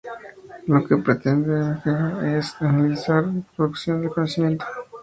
Lo 0.65 0.83
que 0.87 0.97
pretende 0.97 1.49
la 1.53 1.73
epistemología 1.75 2.39
es 2.39 2.55
analizar 2.59 3.23
la 3.23 3.41
producción 3.55 4.01
del 4.01 4.09
conocimiento. 4.09 4.65